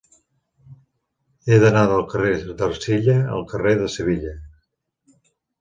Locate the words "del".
1.91-2.01